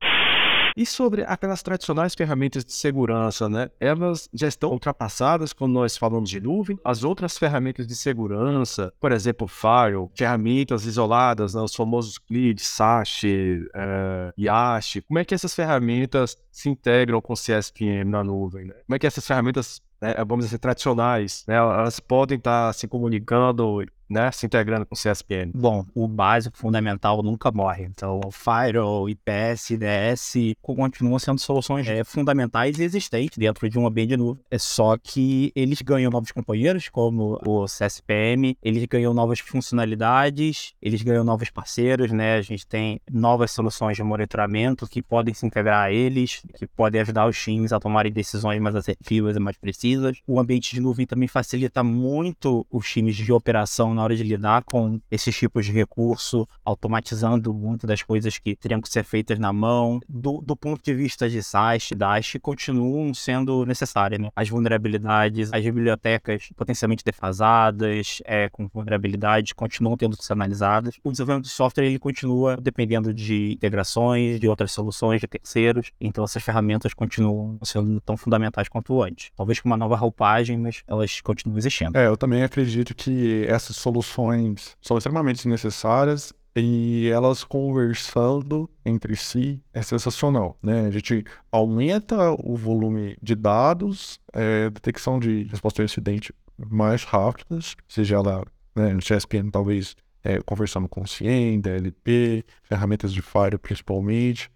E 0.75 0.85
sobre 0.85 1.23
aquelas 1.23 1.61
tradicionais 1.61 2.15
ferramentas 2.15 2.63
de 2.63 2.73
segurança, 2.73 3.49
né? 3.49 3.69
Elas 3.79 4.29
já 4.33 4.47
estão 4.47 4.71
ultrapassadas 4.71 5.53
quando 5.53 5.73
nós 5.73 5.97
falamos 5.97 6.29
de 6.29 6.39
nuvem. 6.39 6.77
As 6.83 7.03
outras 7.03 7.37
ferramentas 7.37 7.87
de 7.87 7.95
segurança, 7.95 8.93
por 8.99 9.11
exemplo, 9.11 9.47
File, 9.47 10.09
ferramentas 10.15 10.85
isoladas, 10.85 11.53
né? 11.53 11.61
os 11.61 11.75
famosos 11.75 12.17
CLID, 12.17 12.61
SASH, 12.61 13.23
é, 13.25 14.33
YASH. 14.37 15.01
Como 15.07 15.19
é 15.19 15.25
que 15.25 15.33
essas 15.33 15.53
ferramentas 15.53 16.37
se 16.51 16.69
integram 16.69 17.21
com 17.21 17.33
o 17.33 17.35
CSPM 17.35 18.09
na 18.09 18.23
nuvem? 18.23 18.65
Né? 18.65 18.73
Como 18.85 18.95
é 18.95 18.99
que 18.99 19.07
essas 19.07 19.25
ferramentas 19.25 19.81
né, 20.01 20.15
vamos 20.27 20.45
dizer, 20.45 20.57
tradicionais, 20.57 21.45
né, 21.47 21.55
elas 21.55 21.99
podem 21.99 22.39
estar 22.39 22.73
se 22.73 22.87
comunicando 22.87 23.83
né, 24.11 24.31
se 24.31 24.45
integrando 24.45 24.85
com 24.85 24.93
o 24.93 24.97
CSPN? 24.97 25.51
Bom, 25.55 25.85
o 25.95 26.07
básico 26.07 26.57
fundamental 26.57 27.23
nunca 27.23 27.51
morre. 27.51 27.85
Então, 27.85 28.19
Firewall, 28.31 29.09
IPS, 29.09 29.71
IDS 29.71 30.33
continuam 30.61 31.17
sendo 31.17 31.39
soluções 31.39 31.87
é, 31.87 32.03
fundamentais 32.03 32.77
e 32.77 32.83
existentes 32.83 33.37
dentro 33.37 33.69
de 33.69 33.79
um 33.79 33.87
ambiente 33.87 34.09
de 34.09 34.17
nuvem. 34.17 34.43
É 34.51 34.57
só 34.57 34.97
que 34.97 35.51
eles 35.55 35.81
ganham 35.81 36.11
novos 36.11 36.31
companheiros, 36.31 36.89
como 36.89 37.39
o 37.45 37.65
CSPM, 37.65 38.57
eles 38.61 38.85
ganham 38.85 39.13
novas 39.13 39.39
funcionalidades, 39.39 40.73
eles 40.81 41.01
ganham 41.01 41.23
novos 41.23 41.49
parceiros, 41.49 42.11
né? 42.11 42.35
A 42.35 42.41
gente 42.41 42.67
tem 42.67 42.99
novas 43.09 43.51
soluções 43.51 43.95
de 43.95 44.03
monitoramento 44.03 44.87
que 44.87 45.01
podem 45.01 45.33
se 45.33 45.45
integrar 45.45 45.85
a 45.85 45.91
eles, 45.91 46.41
que 46.55 46.67
podem 46.67 46.99
ajudar 47.01 47.27
os 47.27 47.41
times 47.41 47.71
a 47.71 47.79
tomarem 47.79 48.11
decisões 48.11 48.59
mais 48.59 48.75
assertivas 48.75 49.35
e 49.37 49.39
mais 49.39 49.57
precisas. 49.57 50.17
O 50.27 50.39
ambiente 50.39 50.73
de 50.73 50.81
nuvem 50.81 51.05
também 51.05 51.27
facilita 51.27 51.83
muito 51.83 52.65
os 52.69 52.89
times 52.89 53.15
de 53.15 53.31
operação 53.31 53.93
hora 54.01 54.15
de 54.15 54.23
lidar 54.23 54.63
com 54.63 54.99
esses 55.09 55.35
tipos 55.35 55.65
de 55.65 55.71
recurso, 55.71 56.47
automatizando 56.63 57.53
muitas 57.53 57.87
das 57.87 58.01
coisas 58.01 58.37
que 58.37 58.55
teriam 58.55 58.81
que 58.81 58.89
ser 58.89 59.03
feitas 59.03 59.39
na 59.39 59.51
mão. 59.53 59.99
Do, 60.07 60.41
do 60.41 60.55
ponto 60.55 60.81
de 60.83 60.93
vista 60.93 61.29
de 61.29 61.41
SaaS, 61.43 61.89
DASH, 61.95 62.37
continuam 62.41 63.13
sendo 63.13 63.65
necessárias. 63.65 64.19
Né? 64.19 64.29
As 64.35 64.49
vulnerabilidades, 64.49 65.51
as 65.53 65.63
bibliotecas 65.63 66.49
potencialmente 66.55 67.03
defasadas, 67.03 68.21
é, 68.25 68.49
com 68.49 68.67
vulnerabilidades, 68.67 69.53
continuam 69.53 69.97
tendo 69.97 70.17
que 70.17 70.23
ser 70.23 70.33
analisadas. 70.33 70.95
O 71.03 71.11
desenvolvimento 71.11 71.45
de 71.45 71.51
software 71.51 71.85
ele 71.85 71.99
continua 71.99 72.57
dependendo 72.57 73.13
de 73.13 73.53
integrações, 73.53 74.39
de 74.39 74.47
outras 74.47 74.71
soluções, 74.71 75.21
de 75.21 75.27
terceiros. 75.27 75.91
Então 75.99 76.23
essas 76.23 76.43
ferramentas 76.43 76.93
continuam 76.93 77.57
sendo 77.63 77.99
tão 78.01 78.17
fundamentais 78.17 78.67
quanto 78.67 79.01
antes. 79.01 79.31
Talvez 79.35 79.59
com 79.59 79.69
uma 79.69 79.77
nova 79.77 79.95
roupagem, 79.95 80.57
mas 80.57 80.83
elas 80.87 81.21
continuam 81.21 81.57
existindo. 81.57 81.97
É, 81.97 82.07
eu 82.07 82.17
também 82.17 82.43
acredito 82.43 82.95
que 82.95 83.45
essas 83.47 83.75
soluções 83.75 83.90
soluções 83.91 84.77
são 84.81 84.97
extremamente 84.97 85.47
necessárias 85.47 86.33
e 86.55 87.09
elas 87.13 87.43
conversando 87.43 88.69
entre 88.85 89.15
si 89.15 89.61
é 89.73 89.81
sensacional, 89.81 90.57
né? 90.61 90.87
A 90.87 90.91
gente 90.91 91.23
aumenta 91.51 92.31
o 92.31 92.55
volume 92.55 93.17
de 93.21 93.35
dados, 93.35 94.19
é, 94.33 94.69
detecção 94.69 95.19
de 95.19 95.43
resposta 95.43 95.81
ao 95.81 95.85
incidente 95.85 96.33
mais 96.57 97.03
rápidas, 97.03 97.75
seja 97.87 98.15
ela 98.15 98.45
né, 98.75 98.93
no 98.93 98.99
CSPN 98.99 99.49
talvez 99.51 99.95
é, 100.23 100.39
conversando 100.41 100.87
com 100.87 101.01
o 101.01 101.07
CIEM, 101.07 101.59
DLP, 101.59 102.45
ferramentas 102.63 103.13
de 103.13 103.21
Fire 103.21 103.57
principalmente, 103.57 104.49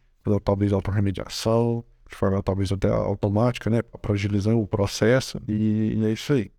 talvez 0.44 0.74
autorremediação, 0.74 1.84
de 2.10 2.16
forma 2.16 2.42
talvez 2.44 2.72
até 2.72 2.90
automática, 2.90 3.70
né? 3.70 3.82
Para 3.82 4.14
agilizar 4.14 4.56
o 4.56 4.68
processo 4.68 5.42
e, 5.48 5.96
e 5.98 6.06
é 6.06 6.12
isso 6.12 6.34
aí 6.34 6.52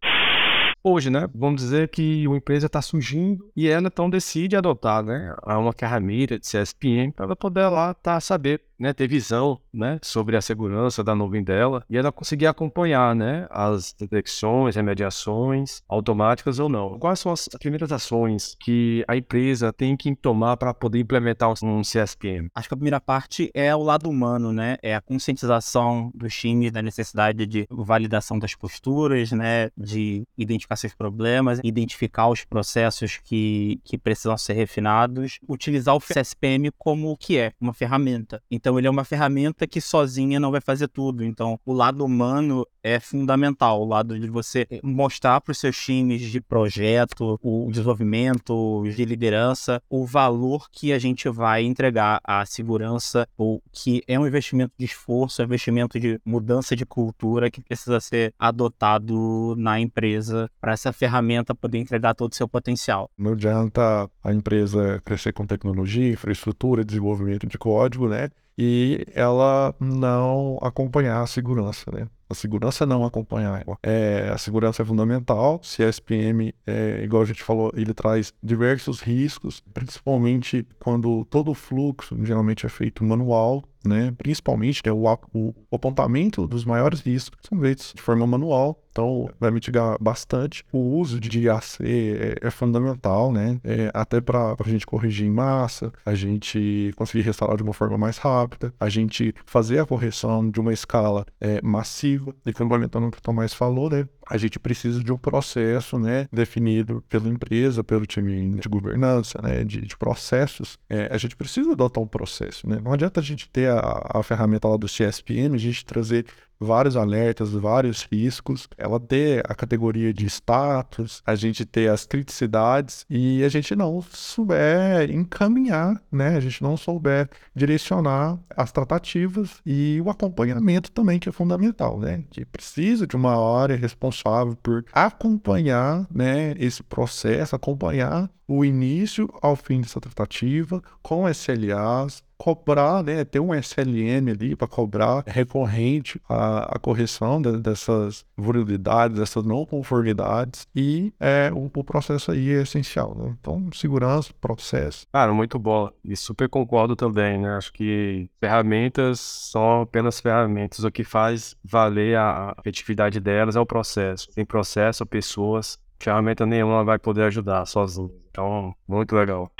hoje, 0.86 1.10
né? 1.10 1.28
Vamos 1.34 1.60
dizer 1.60 1.88
que 1.88 2.26
uma 2.28 2.36
empresa 2.36 2.66
está 2.66 2.80
surgindo 2.80 3.50
e 3.56 3.68
ela 3.68 3.88
então 3.88 4.08
decide 4.08 4.56
adotar, 4.56 5.02
né, 5.02 5.34
uma 5.44 5.72
ferramenta 5.72 6.38
de 6.38 6.46
CSPM 6.46 7.12
para 7.12 7.34
poder 7.34 7.68
lá 7.68 7.92
tá 7.92 8.20
saber 8.20 8.62
né, 8.78 8.92
ter 8.92 9.08
visão 9.08 9.60
né, 9.72 9.98
sobre 10.02 10.36
a 10.36 10.40
segurança 10.40 11.02
da 11.02 11.14
nuvem 11.14 11.42
dela 11.42 11.84
e 11.88 11.96
ela 11.96 12.12
conseguir 12.12 12.46
acompanhar 12.46 13.14
né, 13.14 13.46
as 13.50 13.92
detecções, 13.92 14.76
remediações 14.76 15.82
automáticas 15.88 16.58
ou 16.58 16.68
não. 16.68 16.98
Quais 16.98 17.20
são 17.20 17.32
as 17.32 17.48
primeiras 17.60 17.92
ações 17.92 18.56
que 18.60 19.04
a 19.06 19.16
empresa 19.16 19.72
tem 19.72 19.96
que 19.96 20.14
tomar 20.14 20.56
para 20.56 20.74
poder 20.74 21.00
implementar 21.00 21.52
um 21.62 21.82
CSPM? 21.82 22.48
Acho 22.54 22.68
que 22.68 22.74
a 22.74 22.76
primeira 22.76 23.00
parte 23.00 23.50
é 23.54 23.74
o 23.74 23.82
lado 23.82 24.08
humano, 24.08 24.52
né? 24.52 24.76
É 24.82 24.94
a 24.94 25.00
conscientização 25.00 26.10
dos 26.14 26.34
times 26.34 26.72
da 26.72 26.82
necessidade 26.82 27.46
de 27.46 27.66
validação 27.70 28.38
das 28.38 28.54
posturas, 28.54 29.32
né? 29.32 29.70
De 29.76 30.24
identificar 30.36 30.76
seus 30.76 30.94
problemas, 30.94 31.60
identificar 31.62 32.28
os 32.28 32.44
processos 32.44 33.18
que, 33.22 33.80
que 33.84 33.98
precisam 33.98 34.36
ser 34.36 34.54
refinados, 34.54 35.38
utilizar 35.48 35.94
o 35.94 36.00
CSPM 36.00 36.70
como 36.78 37.10
o 37.10 37.16
que 37.16 37.38
é, 37.38 37.52
uma 37.60 37.72
ferramenta. 37.72 38.42
Então, 38.50 38.65
então 38.66 38.80
ele 38.80 38.88
é 38.88 38.90
uma 38.90 39.04
ferramenta 39.04 39.64
que 39.64 39.80
sozinha 39.80 40.40
não 40.40 40.50
vai 40.50 40.60
fazer 40.60 40.88
tudo. 40.88 41.22
Então 41.22 41.56
o 41.64 41.72
lado 41.72 42.04
humano 42.04 42.66
é 42.82 42.98
fundamental, 42.98 43.80
o 43.80 43.84
lado 43.84 44.18
de 44.18 44.28
você 44.28 44.66
mostrar 44.82 45.40
para 45.40 45.52
os 45.52 45.58
seus 45.58 45.76
times 45.76 46.20
de 46.20 46.40
projeto, 46.40 47.38
o 47.40 47.68
desenvolvimento, 47.70 48.82
de 48.92 49.04
liderança, 49.04 49.80
o 49.88 50.04
valor 50.04 50.68
que 50.68 50.92
a 50.92 50.98
gente 50.98 51.28
vai 51.28 51.62
entregar 51.62 52.20
à 52.24 52.44
segurança, 52.44 53.28
ou 53.36 53.62
que 53.72 54.02
é 54.08 54.18
um 54.18 54.26
investimento 54.26 54.72
de 54.76 54.84
esforço, 54.84 55.40
é 55.40 55.44
um 55.44 55.46
investimento 55.46 56.00
de 56.00 56.20
mudança 56.24 56.74
de 56.74 56.84
cultura 56.84 57.50
que 57.50 57.60
precisa 57.60 58.00
ser 58.00 58.34
adotado 58.36 59.54
na 59.56 59.78
empresa 59.78 60.50
para 60.60 60.72
essa 60.72 60.92
ferramenta 60.92 61.54
poder 61.54 61.78
entregar 61.78 62.14
todo 62.14 62.32
o 62.32 62.36
seu 62.36 62.48
potencial. 62.48 63.10
Não 63.16 63.32
adianta 63.32 64.10
a 64.24 64.32
empresa 64.32 65.00
crescer 65.04 65.32
com 65.32 65.46
tecnologia, 65.46 66.12
infraestrutura, 66.12 66.84
desenvolvimento 66.84 67.46
de 67.46 67.58
código, 67.58 68.08
né? 68.08 68.28
E 68.58 69.06
ela 69.14 69.74
não 69.80 70.58
acompanhar 70.62 71.22
a 71.22 71.26
segurança, 71.26 71.90
né? 71.92 72.08
A 72.28 72.34
segurança 72.34 72.84
não 72.84 73.04
acompanhar 73.04 73.62
ela. 73.66 73.78
É, 73.82 74.30
a 74.32 74.38
segurança 74.38 74.82
é 74.82 74.84
fundamental. 74.84 75.60
CSPM, 75.60 76.54
é, 76.66 77.02
igual 77.04 77.22
a 77.22 77.26
gente 77.26 77.42
falou, 77.42 77.72
ele 77.74 77.94
traz 77.94 78.32
diversos 78.42 79.00
riscos, 79.00 79.62
principalmente 79.72 80.66
quando 80.78 81.24
todo 81.26 81.50
o 81.50 81.54
fluxo 81.54 82.16
geralmente 82.24 82.66
é 82.66 82.68
feito 82.68 83.04
manual, 83.04 83.62
né? 83.86 84.12
Principalmente 84.18 84.82
né, 84.84 84.92
o, 84.92 85.04
o, 85.32 85.54
apontamento 85.74 86.46
dos 86.46 86.64
maiores 86.64 87.00
riscos 87.00 87.38
são 87.48 87.58
feitos 87.60 87.92
de 87.94 88.02
forma 88.02 88.26
manual, 88.26 88.78
então 88.90 89.28
vai 89.38 89.50
mitigar 89.50 89.96
bastante. 90.00 90.64
O 90.72 90.78
uso 90.98 91.20
de 91.20 91.40
IAC 91.40 91.78
é, 91.82 92.46
é 92.46 92.50
fundamental, 92.50 93.32
né? 93.32 93.60
É, 93.62 93.90
até 93.94 94.20
para 94.20 94.56
a 94.58 94.68
gente 94.68 94.86
corrigir 94.86 95.26
em 95.26 95.30
massa, 95.30 95.92
a 96.04 96.14
gente 96.14 96.92
conseguir 96.96 97.22
restaurar 97.22 97.56
de 97.56 97.62
uma 97.62 97.72
forma 97.72 97.96
mais 97.96 98.18
rápida, 98.18 98.72
a 98.80 98.88
gente 98.88 99.34
fazer 99.44 99.78
a 99.78 99.86
correção 99.86 100.48
de 100.50 100.60
uma 100.60 100.72
escala 100.72 101.24
é, 101.40 101.60
massiva, 101.62 102.15
e 102.44 102.52
complementando 102.52 103.06
o 103.06 103.10
que 103.10 103.18
o 103.18 103.22
Tomás 103.22 103.52
falou, 103.52 103.90
né? 103.90 104.08
a 104.28 104.36
gente 104.36 104.58
precisa 104.58 105.02
de 105.02 105.12
um 105.12 105.16
processo 105.16 105.98
né, 105.98 106.26
definido 106.32 107.02
pela 107.08 107.28
empresa, 107.28 107.84
pelo 107.84 108.04
time 108.04 108.50
de 108.58 108.68
governança, 108.68 109.40
né, 109.40 109.62
de, 109.62 109.80
de 109.82 109.96
processos. 109.96 110.76
É, 110.90 111.08
a 111.12 111.16
gente 111.16 111.36
precisa 111.36 111.72
adotar 111.72 112.02
um 112.02 112.06
processo. 112.08 112.68
Né? 112.68 112.80
Não 112.82 112.92
adianta 112.92 113.20
a 113.20 113.22
gente 113.22 113.48
ter 113.48 113.70
a, 113.70 114.10
a 114.14 114.22
ferramenta 114.22 114.66
lá 114.66 114.76
do 114.76 114.86
CSPM, 114.86 115.54
a 115.54 115.58
gente 115.58 115.84
trazer 115.84 116.26
vários 116.58 116.96
alertas, 116.96 117.52
vários 117.52 118.06
riscos, 118.10 118.68
ela 118.76 118.98
ter 118.98 119.42
a 119.48 119.54
categoria 119.54 120.12
de 120.12 120.26
status, 120.26 121.22
a 121.24 121.34
gente 121.34 121.64
ter 121.64 121.90
as 121.90 122.06
criticidades 122.06 123.04
e 123.08 123.44
a 123.44 123.48
gente 123.48 123.74
não 123.74 124.02
souber 124.02 125.10
encaminhar, 125.10 126.00
né? 126.10 126.36
A 126.36 126.40
gente 126.40 126.62
não 126.62 126.76
souber 126.76 127.28
direcionar 127.54 128.38
as 128.56 128.72
tratativas 128.72 129.60
e 129.64 130.00
o 130.04 130.10
acompanhamento 130.10 130.90
também, 130.90 131.18
que 131.18 131.28
é 131.28 131.32
fundamental, 131.32 131.98
né? 131.98 132.24
Que 132.30 132.44
precisa 132.44 133.06
de 133.06 133.16
uma 133.16 133.62
área 133.62 133.76
responsável 133.76 134.56
por 134.62 134.84
acompanhar, 134.92 136.06
né, 136.12 136.54
esse 136.58 136.82
processo, 136.82 137.54
acompanhar 137.54 138.30
o 138.46 138.64
início 138.64 139.28
ao 139.42 139.56
fim 139.56 139.80
dessa 139.80 140.00
tratativa 140.00 140.82
com 141.02 141.28
SLAs, 141.28 142.22
cobrar, 142.36 143.02
né, 143.02 143.24
ter 143.24 143.40
um 143.40 143.54
SLM 143.54 144.30
ali 144.30 144.54
para 144.54 144.68
cobrar 144.68 145.24
recorrente 145.26 146.20
a, 146.28 146.76
a 146.76 146.78
correção 146.78 147.40
de, 147.40 147.58
dessas 147.58 148.24
vulnerabilidades, 148.36 149.18
dessas 149.18 149.44
não 149.44 149.64
conformidades 149.64 150.66
e 150.74 151.12
é, 151.18 151.50
o, 151.52 151.70
o 151.74 151.84
processo 151.84 152.30
aí 152.30 152.50
é 152.50 152.62
essencial. 152.62 153.14
Né? 153.16 153.34
Então, 153.40 153.68
segurança, 153.72 154.32
processo. 154.40 155.06
Cara, 155.12 155.32
muito 155.32 155.58
bom. 155.58 155.90
E 156.04 156.16
super 156.16 156.48
concordo 156.48 156.94
também, 156.94 157.38
né? 157.38 157.56
Acho 157.56 157.72
que 157.72 158.28
ferramentas 158.38 159.20
são 159.20 159.82
apenas 159.82 160.20
ferramentas. 160.20 160.84
O 160.84 160.90
que 160.90 161.04
faz 161.04 161.56
valer 161.64 162.16
a 162.18 162.54
efetividade 162.60 163.18
delas 163.18 163.56
é 163.56 163.60
o 163.60 163.66
processo. 163.66 164.28
Tem 164.34 164.44
processo, 164.44 165.06
pessoas, 165.06 165.78
ferramenta 165.98 166.46
nenhuma 166.46 166.84
vai 166.84 166.98
poder 166.98 167.24
ajudar 167.24 167.64
sozinho. 167.66 168.10
Então, 168.30 168.74
muito 168.86 169.14
legal. 169.14 169.50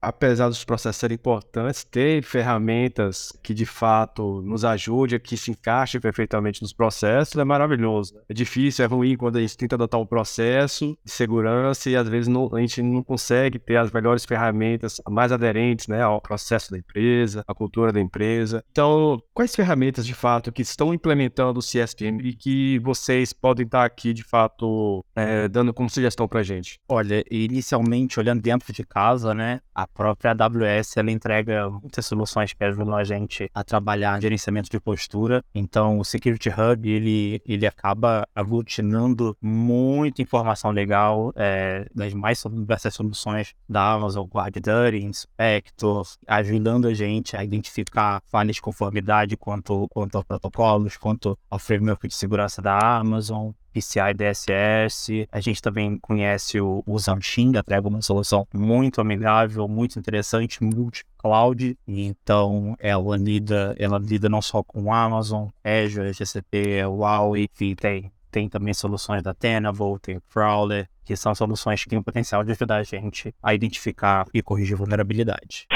Apesar 0.00 0.48
dos 0.48 0.64
processos 0.64 1.00
serem 1.00 1.14
importantes, 1.14 1.84
ter 1.84 2.22
ferramentas 2.22 3.32
que 3.42 3.52
de 3.52 3.66
fato 3.66 4.40
nos 4.42 4.64
ajudem, 4.64 5.20
que 5.20 5.36
se 5.36 5.50
encaixem 5.50 6.00
perfeitamente 6.00 6.62
nos 6.62 6.72
processos, 6.72 7.36
é 7.36 7.44
maravilhoso. 7.44 8.20
É 8.28 8.34
difícil, 8.34 8.84
é 8.84 8.88
ruim 8.88 9.16
quando 9.16 9.36
a 9.36 9.40
gente 9.40 9.56
tenta 9.56 9.74
adotar 9.74 10.00
um 10.00 10.06
processo 10.06 10.96
de 11.04 11.10
segurança 11.10 11.90
e 11.90 11.96
às 11.96 12.08
vezes 12.08 12.28
não, 12.28 12.48
a 12.54 12.60
gente 12.60 12.82
não 12.82 13.02
consegue 13.02 13.58
ter 13.58 13.76
as 13.76 13.90
melhores 13.90 14.24
ferramentas 14.24 15.00
mais 15.08 15.32
aderentes 15.32 15.86
né, 15.88 16.02
ao 16.02 16.20
processo 16.20 16.70
da 16.70 16.78
empresa, 16.78 17.44
à 17.46 17.54
cultura 17.54 17.92
da 17.92 18.00
empresa. 18.00 18.64
Então, 18.70 19.22
quais 19.34 19.54
ferramentas 19.54 20.06
de 20.06 20.14
fato 20.14 20.52
que 20.52 20.62
estão 20.62 20.94
implementando 20.94 21.60
o 21.60 21.62
CSPM 21.62 22.20
e 22.22 22.34
que 22.34 22.78
vocês 22.78 23.32
podem 23.32 23.66
estar 23.66 23.84
aqui 23.84 24.12
de 24.12 24.22
fato 24.22 25.04
é, 25.14 25.48
dando 25.48 25.74
como 25.74 25.90
sugestão 25.90 26.26
para 26.26 26.42
gente? 26.42 26.78
Olha, 26.88 27.22
inicialmente, 27.30 28.18
olhando 28.18 28.40
dentro 28.40 28.72
de 28.72 28.84
casa, 28.84 29.34
né, 29.34 29.60
a 29.74 29.86
própria 29.94 30.32
AWS 30.32 30.96
ela 30.96 31.10
entrega 31.10 31.68
muitas 31.68 32.06
soluções 32.06 32.52
que 32.52 32.64
ajudam 32.64 32.94
a 32.94 33.04
gente 33.04 33.50
a 33.54 33.62
trabalhar 33.62 34.20
gerenciamento 34.20 34.70
de 34.70 34.80
postura. 34.80 35.44
Então, 35.54 35.98
o 35.98 36.04
Security 36.04 36.48
Hub 36.48 36.88
ele, 36.88 37.42
ele 37.46 37.66
acaba 37.66 38.26
aglutinando 38.34 39.36
muita 39.40 40.22
informação 40.22 40.70
legal 40.70 41.32
é, 41.36 41.86
das 41.94 42.14
mais 42.14 42.42
diversas 42.50 42.94
soluções 42.94 43.54
da 43.68 43.92
Amazon, 43.92 44.26
Guard 44.26 44.54
Duty, 44.54 45.04
Inspector, 45.04 46.06
ajudando 46.26 46.88
a 46.88 46.94
gente 46.94 47.36
a 47.36 47.44
identificar 47.44 48.22
falhas 48.26 48.56
de 48.56 48.62
conformidade 48.62 49.36
quanto, 49.36 49.86
quanto 49.88 50.18
a 50.18 50.24
protocolos, 50.24 50.96
quanto 50.96 51.38
ao 51.50 51.58
framework 51.58 52.06
de 52.08 52.14
segurança 52.14 52.62
da 52.62 52.98
Amazon. 52.98 53.50
PCI 53.72 54.14
DSS. 54.14 55.28
A 55.30 55.40
gente 55.40 55.62
também 55.62 55.98
conhece 55.98 56.60
o, 56.60 56.82
o 56.86 56.98
Zamshin, 56.98 57.52
entrega 57.56 57.88
uma 57.88 58.02
solução 58.02 58.46
muito 58.52 59.00
amigável, 59.00 59.66
muito 59.68 59.98
interessante, 59.98 60.62
multi-cloud. 60.62 61.76
Então, 61.86 62.76
ela 62.78 63.16
lida, 63.16 63.74
ela 63.78 63.98
lida 63.98 64.28
não 64.28 64.42
só 64.42 64.62
com 64.62 64.92
Amazon, 64.92 65.48
Azure, 65.64 66.12
GCP, 66.12 66.84
Huawei, 66.84 67.48
enfim, 67.52 67.74
tem, 67.74 68.12
tem 68.30 68.48
também 68.48 68.74
soluções 68.74 69.22
da 69.22 69.34
Tenable, 69.34 69.98
tem 70.00 70.16
o 70.16 70.22
Crawler, 70.32 70.88
que 71.04 71.16
são 71.16 71.34
soluções 71.34 71.82
que 71.82 71.90
têm 71.90 71.98
o 71.98 72.04
potencial 72.04 72.44
de 72.44 72.52
ajudar 72.52 72.76
a 72.76 72.82
gente 72.82 73.34
a 73.42 73.54
identificar 73.54 74.26
e 74.32 74.42
corrigir 74.42 74.76
vulnerabilidade. 74.76 75.66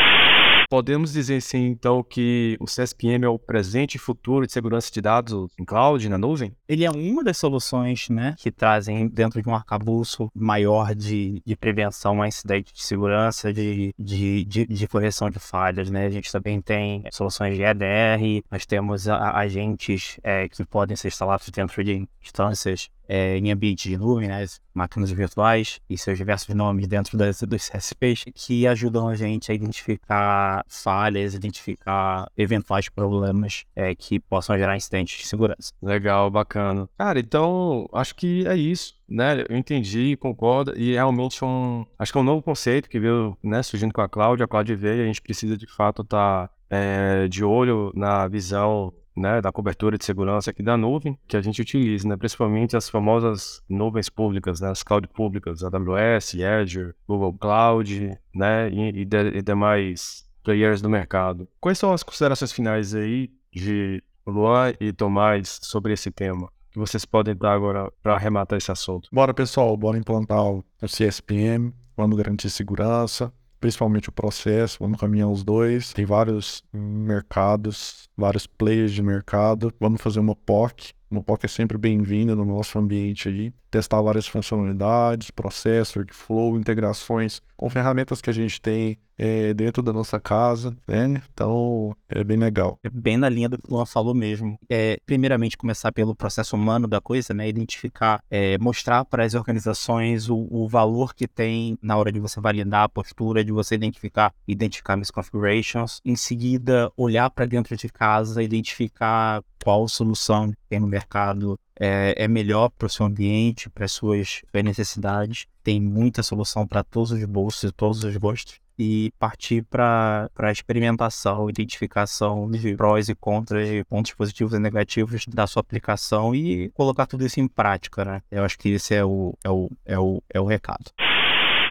Podemos 0.69 1.13
dizer 1.13 1.41
sim, 1.41 1.67
então, 1.67 2.03
que 2.03 2.57
o 2.61 2.65
CSPM 2.65 3.25
é 3.25 3.29
o 3.29 3.39
presente 3.39 3.95
e 3.95 3.99
futuro 3.99 4.47
de 4.47 4.53
segurança 4.53 4.91
de 4.91 5.01
dados 5.01 5.53
em 5.59 5.65
cloud, 5.65 6.09
na 6.09 6.19
nuvem? 6.19 6.55
Ele 6.69 6.85
é 6.85 6.91
uma 6.91 7.23
das 7.23 7.37
soluções 7.37 8.09
né, 8.09 8.35
que 8.39 8.51
trazem 8.51 9.09
dentro 9.09 9.43
de 9.43 9.49
um 9.49 9.55
arcabouço 9.55 10.31
maior 10.35 10.95
de, 10.95 11.43
de 11.45 11.57
prevenção 11.57 12.23
a 12.23 12.29
incidente 12.29 12.73
de 12.73 12.83
segurança, 12.83 13.53
de, 13.53 13.95
de, 13.99 14.45
de, 14.45 14.67
de, 14.67 14.89
correção 14.89 15.31
de 15.31 15.39
falhas. 15.39 15.91
Né? 15.91 16.07
A 16.07 16.11
gente 16.11 16.31
também 16.31 16.61
tem 16.61 17.05
soluções 17.13 17.57
de 17.57 17.63
EDR, 17.63 18.45
nós 18.51 18.67
temos 18.67 19.09
a, 19.09 19.37
agentes 19.37 20.19
é, 20.23 20.49
que 20.49 20.65
podem 20.65 20.97
ser 20.97 21.09
instalados 21.09 21.49
dentro 21.51 21.83
de 21.85 22.09
instâncias 22.23 22.91
é, 23.09 23.37
em 23.39 23.51
ambiente 23.51 23.89
de 23.89 23.97
nuvem, 23.97 24.29
né, 24.29 24.45
máquinas 24.73 25.11
virtuais 25.11 25.81
e 25.89 25.97
seus 25.97 26.19
diversos 26.19 26.55
nomes 26.55 26.87
dentro 26.87 27.17
das, 27.17 27.41
dos 27.43 27.69
CSPs 27.69 28.25
que 28.35 28.67
ajudam 28.67 29.09
a 29.09 29.15
gente 29.15 29.51
a 29.51 29.55
identificar 29.55 30.65
falhas, 30.69 31.35
identificar 31.35 32.29
eventuais 32.37 32.89
problemas 32.89 33.65
é, 33.77 33.95
que 33.95 34.19
possam 34.19 34.59
gerar 34.59 34.77
incidentes 34.77 35.19
de 35.19 35.27
segurança. 35.27 35.73
Legal, 35.81 36.31
bacana. 36.31 36.89
Cara, 36.99 37.21
então 37.21 37.89
acho 37.93 38.15
que 38.15 38.47
é 38.47 38.57
isso. 38.57 38.95
Né, 39.07 39.45
eu 39.51 39.57
entendi, 39.59 40.17
concordo, 40.17 40.73
e 40.79 40.93
é 40.93 40.95
realmente 40.95 41.45
um. 41.45 41.85
Acho 41.99 42.11
que 42.11 42.17
é 42.17 42.21
um 42.23 42.25
novo 42.25 42.43
conceito 42.43 42.89
que 42.89 42.99
veio 42.99 43.37
né, 43.43 43.63
surgindo 43.63 43.93
com 43.93 44.01
a 44.01 44.09
cloud. 44.09 44.43
A 44.43 44.49
cloud 44.49 44.75
veio 44.75 45.03
a 45.03 45.07
gente 45.07 45.21
precisa 45.21 45.59
de 45.59 45.67
fato 45.67 46.01
estar 46.01 46.49
tá, 46.49 46.55
é, 46.71 47.29
de 47.29 47.45
olho 47.45 47.93
na 47.95 48.27
visão 48.27 48.95
né, 49.17 49.41
da 49.41 49.53
cobertura 49.53 49.97
de 49.97 50.05
segurança 50.05 50.51
aqui 50.51 50.63
da 50.63 50.77
nuvem 50.77 51.19
que 51.27 51.37
a 51.37 51.41
gente 51.41 51.63
utiliza, 51.63 52.09
né, 52.09 52.17
principalmente 52.17 52.77
as 52.77 52.89
famosas 52.89 53.63
nuvens 53.69 54.09
públicas, 54.09 54.61
né, 54.61 54.71
as 54.71 54.83
cloud 54.83 55.07
públicas, 55.09 55.63
AWS, 55.63 56.37
Azure, 56.43 56.95
Google 57.07 57.35
Cloud, 57.35 58.19
né, 58.35 58.71
e, 58.71 59.03
e, 59.03 59.05
de, 59.05 59.39
e 59.39 59.43
demais 59.43 60.29
players 60.43 60.83
do 60.83 60.91
mercado. 60.91 61.49
Quais 61.61 61.79
são 61.79 61.93
as 61.93 62.03
considerações 62.03 62.53
finais 62.53 62.95
aí 62.95 63.31
de 63.53 64.03
Luan 64.27 64.73
e 64.81 64.93
Tomás 64.93 65.59
sobre 65.63 65.93
esse 65.93 66.11
tema? 66.11 66.49
Que 66.71 66.79
vocês 66.79 67.05
podem 67.05 67.37
dar 67.37 67.53
agora 67.53 67.91
para 68.03 68.15
arrematar 68.15 68.59
esse 68.59 68.71
assunto. 68.71 69.09
Bora, 69.13 69.33
pessoal, 69.33 69.77
bora 69.77 69.97
implantar 69.97 70.45
o 70.45 70.65
CSPM, 70.83 71.73
vamos 71.97 72.17
garantir 72.17 72.51
segurança, 72.51 73.33
principalmente 73.65 74.11
o 74.11 74.13
processo, 74.13 74.77
vamos 74.79 75.01
caminhar 75.01 75.31
os 75.31 75.43
dois. 75.43 75.95
Tem 75.95 76.05
vários 76.05 76.63
mercados, 76.71 78.11
vários 78.15 78.47
players 78.47 78.93
de 78.93 79.03
mercado. 79.03 79.73
Vamos 79.81 80.03
fazer 80.03 80.21
uma 80.21 80.37
POC. 80.37 80.93
Uma 81.15 81.23
POC 81.23 81.45
é 81.45 81.49
sempre 81.49 81.79
bem-vinda 81.79 82.35
no 82.35 82.45
nosso 82.45 82.77
ambiente 82.77 83.29
aí. 83.29 83.53
Testar 83.71 84.03
várias 84.03 84.27
funcionalidades, 84.27 85.31
processo, 85.31 86.01
workflow, 86.01 86.59
integrações 86.59 87.41
com 87.57 87.71
ferramentas 87.71 88.21
que 88.21 88.29
a 88.29 88.33
gente 88.33 88.61
tem 88.61 88.99
é, 89.17 89.55
dentro 89.55 89.83
da 89.83 89.93
nossa 89.93 90.19
casa, 90.19 90.77
né? 90.89 91.23
Então, 91.33 91.97
é 92.09 92.25
bem 92.25 92.37
legal. 92.37 92.79
É 92.83 92.91
bem 92.91 93.17
na 93.17 93.29
linha 93.29 93.49
do 93.49 93.59
que 93.59 93.69
o 93.69 93.75
Luan 93.75 93.87
falou 93.87 94.15
mesmo. 94.15 94.59
É, 94.69 94.99
primeiramente, 95.07 95.57
começar 95.57 95.93
pelo 95.93 96.17
processo 96.17 96.57
humano 96.57 96.89
da 96.89 97.01
coisa, 97.01 97.33
né? 97.33 97.49
Identificar, 97.49 98.21
é, 98.29 98.59
mostrar 98.59 99.05
para 99.05 99.25
as 99.25 99.35
organizações 99.35 100.29
o, 100.29 100.49
o, 100.51 100.69
valor 100.69 101.15
que 101.15 101.29
tem 101.29 101.79
na 101.81 101.97
hora 101.97 102.11
de 102.11 102.19
você 102.19 102.41
validar 102.41 102.85
a 102.85 102.89
postura, 102.89 103.45
de 103.45 103.53
você 103.53 103.77
identificar, 103.77 104.35
identificar 104.49 104.97
misconfigurations. 104.97 106.01
Em 106.05 106.17
seguida, 106.17 106.91
olhar 106.97 107.31
para 107.31 107.47
dentro 107.47 107.77
de 107.77 107.89
casa, 107.89 108.43
identificar 108.43 109.43
qual 109.65 109.89
solução 109.89 110.53
tem 110.69 110.79
no 110.79 110.87
mercado 110.87 111.59
é, 111.81 112.15
é 112.19 112.29
melhor 112.29 112.69
para 112.69 112.85
o 112.85 112.91
seu 112.91 113.07
ambiente, 113.07 113.71
para 113.71 113.87
as 113.87 113.93
suas 113.93 114.43
necessidades. 114.53 115.47
Tem 115.63 115.81
muita 115.81 116.23
solução 116.23 116.67
para 116.67 116.85
todos 116.85 117.13
os 117.13 117.25
bolsos 117.25 117.71
e 117.71 117.73
todos 117.73 118.05
os 118.05 118.15
gostos 118.19 118.61
e 118.79 119.11
partir 119.19 119.63
para 119.63 120.29
a 120.37 120.53
experimentação, 120.53 121.49
identificação 121.49 122.51
de 122.51 122.77
prós 122.77 123.09
e 123.09 123.15
contras, 123.15 123.69
de 123.69 123.85
pontos 123.85 124.13
positivos 124.13 124.53
e 124.53 124.59
negativos 124.59 125.25
da 125.29 125.47
sua 125.47 125.61
aplicação 125.61 126.35
e 126.35 126.69
colocar 126.71 127.07
tudo 127.07 127.25
isso 127.25 127.41
em 127.41 127.49
prática, 127.49 128.05
né? 128.05 128.21
Eu 128.31 128.45
acho 128.45 128.59
que 128.59 128.71
esse 128.71 128.95
é 128.95 129.05
o, 129.05 129.33
é 129.43 129.51
o, 129.51 129.71
é 129.87 129.99
o, 129.99 130.23
é 130.29 130.41
o 130.41 130.45
recado. 130.45 130.91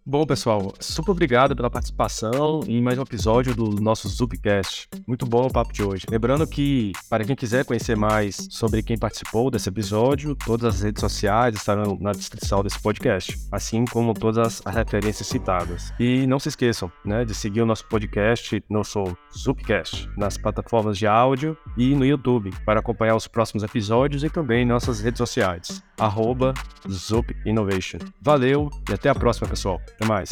Bom, 0.06 0.26
pessoal, 0.26 0.74
super 0.82 1.12
obrigado 1.12 1.56
pela 1.56 1.70
participação 1.70 2.60
em 2.68 2.82
mais 2.82 3.00
um 3.00 3.04
episódio 3.04 3.56
do 3.56 3.82
nosso 3.82 4.10
Zupcast. 4.10 4.90
Muito 5.08 5.26
bom 5.26 5.48
o 5.48 5.52
papo 5.52 5.72
de 5.72 5.82
hoje. 5.82 6.06
Lembrando 6.12 6.46
que, 6.46 6.92
para 7.10 7.24
quem 7.24 7.38
quiser 7.38 7.64
conhecer 7.64 7.96
mais 7.96 8.50
sobre 8.52 8.84
quem 8.84 8.98
participou 8.98 9.50
desse 9.50 9.70
episódio, 9.70 10.36
todas 10.36 10.76
as 10.76 10.82
redes 10.82 11.00
sociais 11.00 11.56
estarão 11.56 11.98
na 12.02 12.12
descrição 12.12 12.62
desse 12.62 12.82
podcast, 12.82 13.40
assim 13.50 13.86
como 13.86 14.14
todas 14.14 14.62
as 14.66 14.76
referências 14.76 15.26
citadas. 15.26 15.94
E 15.98 16.28
não 16.28 16.38
se 16.38 16.50
esqueçam 16.50 16.92
né, 17.06 17.24
de 17.24 17.34
seguir 17.34 17.62
o 17.62 17.66
nosso 17.66 17.88
podcast, 17.88 18.62
nosso 18.70 19.06
Zupcast, 19.34 20.10
nas 20.18 20.38
plataformas 20.38 20.98
de 20.98 21.08
áudio 21.08 21.58
e 21.78 21.96
no 21.96 22.06
YouTube, 22.06 22.52
para 22.66 22.82
acompanhar 22.82 23.16
os 23.16 23.26
próximos 23.26 23.64
episódios 23.64 24.22
e 24.22 24.30
também 24.30 24.66
nossas 24.66 25.00
redes 25.00 25.20
sociais, 25.20 25.82
arroba 25.98 26.54
Zup 26.90 27.34
Innovation. 27.46 28.00
Valeu 28.22 28.70
e 28.90 28.94
até 28.94 29.08
a 29.08 29.16
próxima, 29.16 29.48
pessoal. 29.48 29.80
Até 29.96 30.06
mais. 30.06 30.30